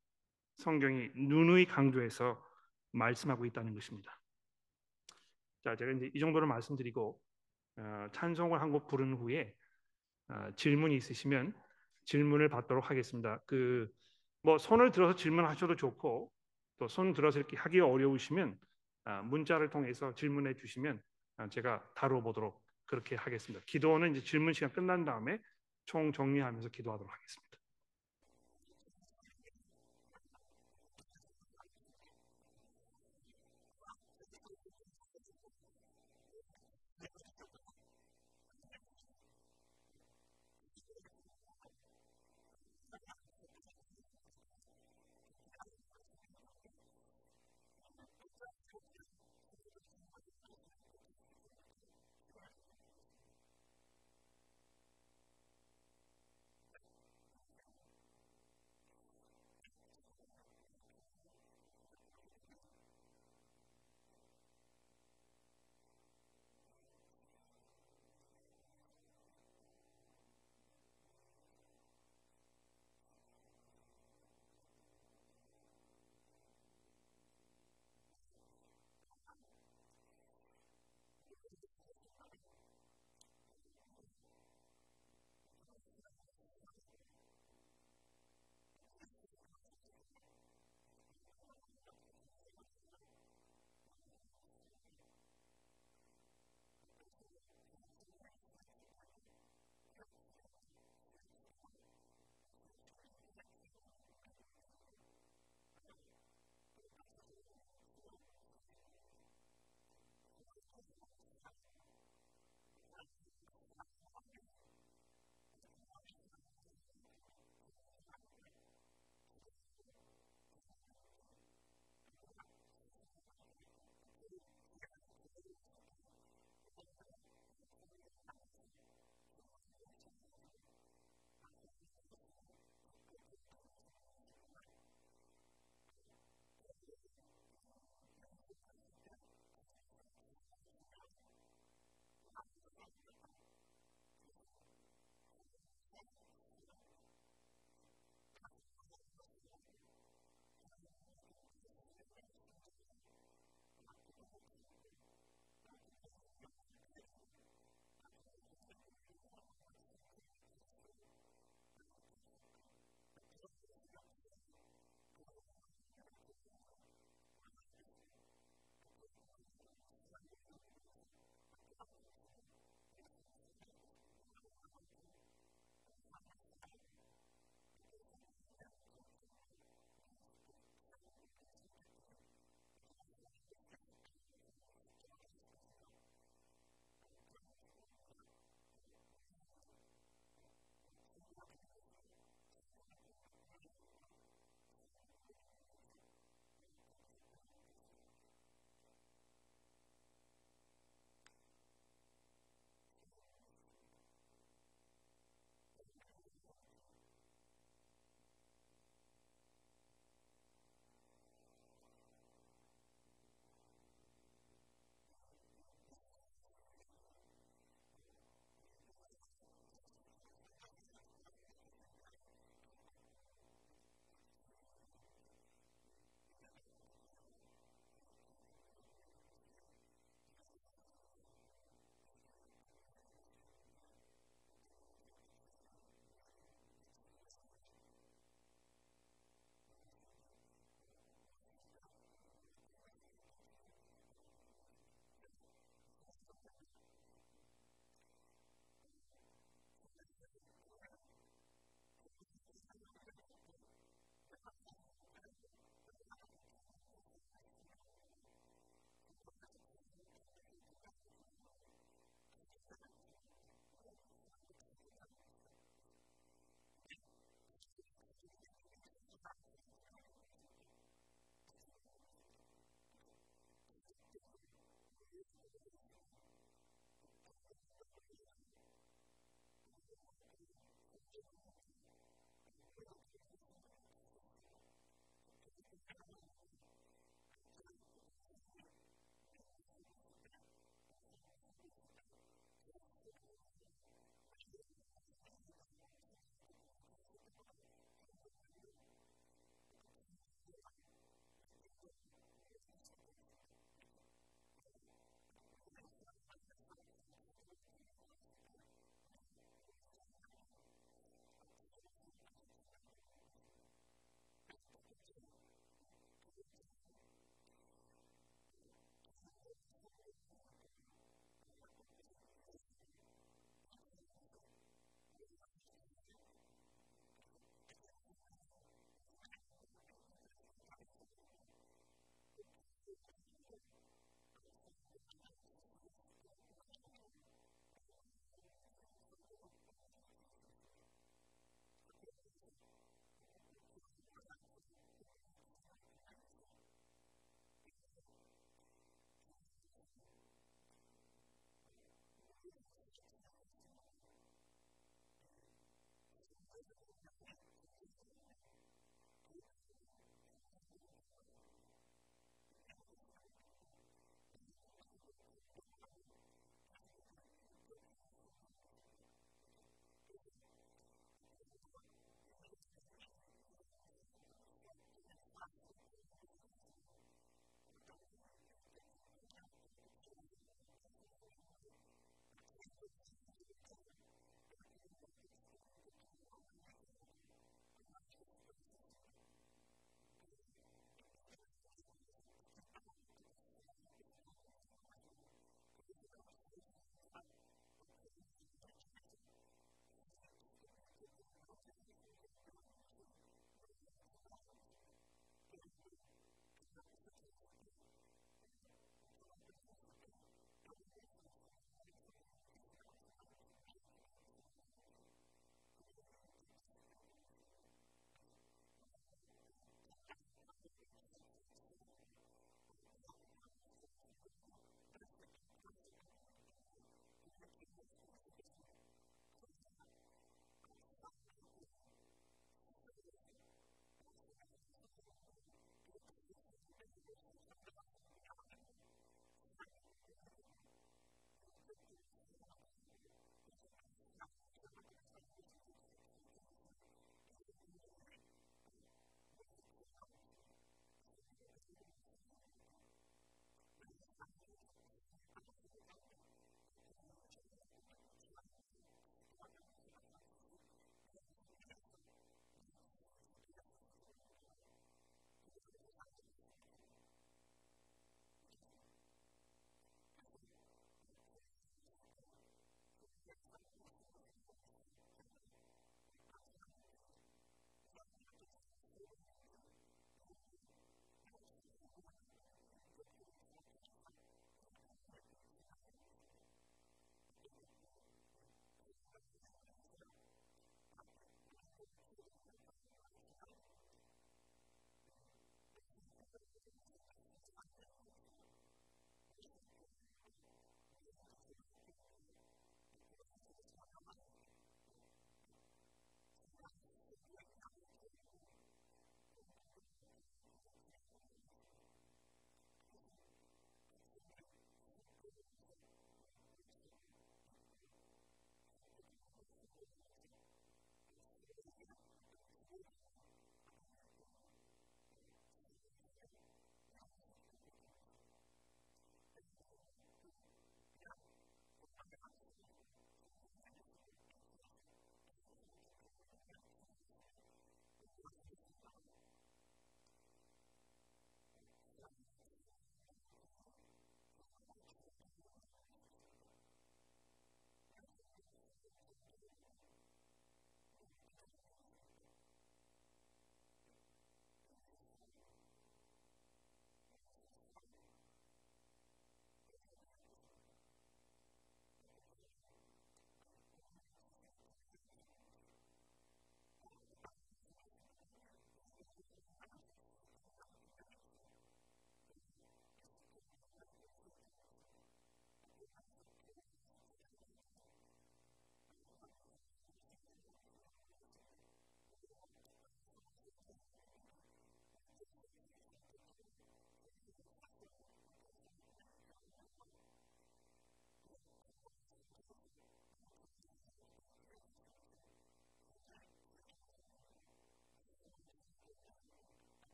[0.59, 2.44] 성경이 누누이 강조해서
[2.92, 4.20] 말씀하고 있다는 것입니다.
[5.62, 7.20] 자, 제가 이제 이 정도로 말씀드리고
[7.78, 9.55] 어, 찬송을 한 곡 부른 후에
[10.28, 11.55] 어, 질문이 있으시면
[12.11, 13.38] 질문을 받도록 하겠습니다.
[13.46, 13.88] 그
[14.42, 16.32] 뭐 손을 들어서 질문하셔도 좋고
[16.78, 18.58] 또 손 들어서 이렇게 하기 어려우시면
[19.04, 21.02] 어, 문자를 통해서 질문해 주시면
[21.38, 23.62] 어, 제가 다뤄보도록 그렇게 하겠습니다.
[23.66, 25.38] 기도는 이제 질문 시간 끝난 다음에
[25.86, 27.49] 총 정리하면서 기도하도록 하겠습니다.